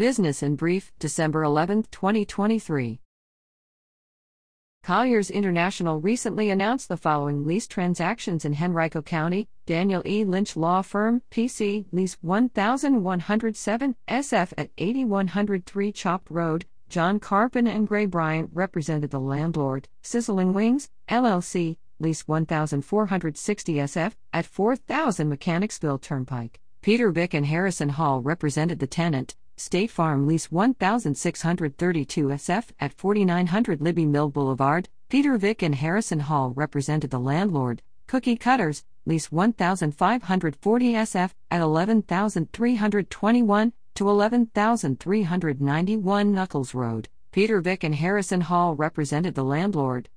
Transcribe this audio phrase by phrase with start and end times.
[0.00, 3.00] Business in Brief, December 11, 2023.
[4.82, 10.24] Colliers International recently announced the following lease transactions in Henrico County Daniel E.
[10.24, 16.64] Lynch Law Firm, PC, lease 1107 SF at 8103 Chopt Road.
[16.88, 19.86] John Carpin and Gray Bryant represented the landlord.
[20.00, 26.58] Sizzling Wings, LLC, lease 1460 SF at 4000 Mechanicsville Turnpike.
[26.80, 29.36] Peter Vick and Harrison Hall represented the tenant.
[29.60, 34.88] State Farm lease 1632 SF at 4900 Libbie Mill Boulevard.
[35.10, 37.82] Peter Vick and Harrison Hall represented the landlord.
[38.06, 47.10] Cookie Cutters lease 1540 SF at 11321 to 11391 Nuckols Road.
[47.30, 50.08] Peter Vick and Harrison Hall represented the landlord.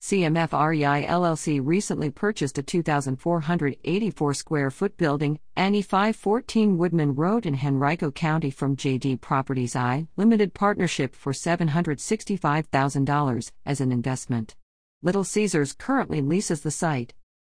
[0.00, 7.56] CMF REI LLC recently purchased a 2,484 square foot building, Annie 514 Woodman Road in
[7.56, 14.54] Henrico County from JD Properties I Limited Partnership for $765,000 as an investment.
[15.02, 17.14] Little Caesars currently leases the site.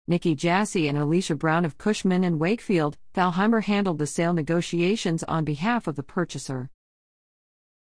[0.09, 5.45] Nikki Jassy and Alicia Brown of Cushman and Wakefield, Thalheimer handled the sale negotiations on
[5.45, 6.71] behalf of the purchaser.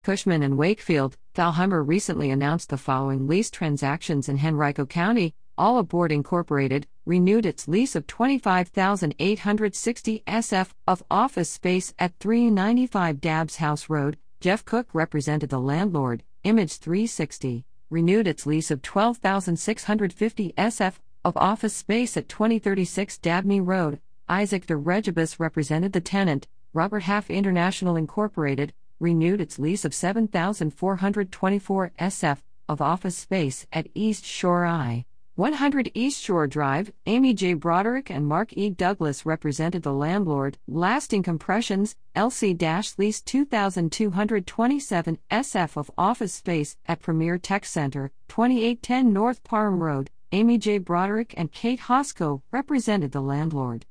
[0.06, 5.34] Cushman and Wakefield, Thalheimer recently announced the following lease transactions in Henrico County.
[5.58, 13.56] All Aboard Incorporated renewed its lease of 25,860 SF of office space at 395 Dabbs
[13.56, 14.20] House Road.
[14.39, 16.22] Jeff Cook represented the landlord.
[16.44, 24.00] Image 360 renewed its lease of 12,650 SF of office space at 2036 Dabney Road.
[24.30, 26.48] Isaac de Regibus represented the tenant.
[26.73, 34.25] Robert Half International Incorporated renewed its lease of 7,424 SF of office space at East
[34.25, 35.05] Shore I.
[35.37, 37.55] 100 East Shore Drive, Amy J.
[37.55, 38.69] Broderick and Mark E.
[38.69, 40.57] Douglas represented the landlord.
[40.65, 42.57] Lasting Compressions, LC
[42.97, 50.09] lease 2,227 SF of office space at Premier Tech Center, 2810 North Parham Road.
[50.31, 50.77] Amy J.
[50.77, 53.86] Broderick and Kate Hosko represented the landlord.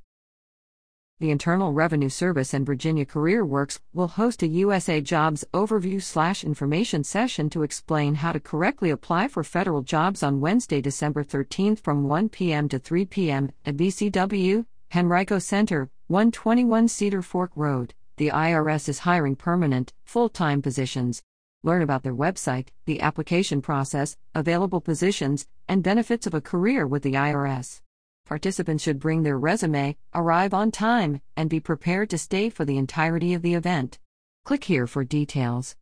[1.20, 6.42] The Internal Revenue Service and Virginia Career Works will host a USA Jobs overview slash
[6.42, 11.78] information session to explain how to correctly apply for federal jobs on Wednesday, December 13th
[11.78, 12.68] from 1 p.m.
[12.68, 13.52] to 3 p.m.
[13.64, 17.94] at VCW, Henrico Center, 121 Cedar Fork Road.
[18.16, 21.22] The IRS is hiring permanent, full time positions.
[21.62, 27.04] Learn about their website, the application process, available positions, and benefits of a career with
[27.04, 27.80] the IRS.
[28.26, 32.78] Participants should bring their resume, arrive on time, and be prepared to stay for the
[32.78, 33.98] entirety of the event.
[34.46, 35.76] Click here for details.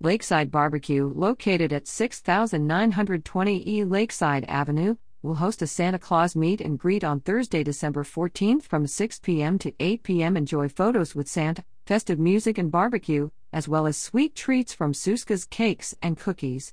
[0.00, 6.78] Lakeside Barbecue, located at 6920 E Lakeside Avenue, will host a Santa Claus meet and
[6.78, 9.58] greet on Thursday, December 14th from 6 p.m.
[9.58, 10.36] to 8 p.m.
[10.36, 15.44] Enjoy photos with Santa, festive music, and barbecue, as well as sweet treats from Suska's
[15.44, 16.72] Cakes and Cookies.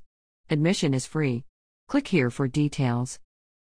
[0.51, 1.43] Admission is free.
[1.87, 3.19] Click here for details.